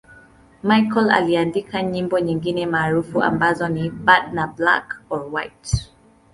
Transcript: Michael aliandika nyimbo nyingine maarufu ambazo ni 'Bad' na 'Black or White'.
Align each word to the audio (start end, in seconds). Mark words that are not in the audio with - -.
Michael 0.63 1.11
aliandika 1.11 1.83
nyimbo 1.83 2.19
nyingine 2.19 2.65
maarufu 2.65 3.23
ambazo 3.23 3.67
ni 3.69 3.89
'Bad' 3.89 4.33
na 4.33 4.47
'Black 4.47 4.95
or 5.09 5.29
White'. 5.33 5.89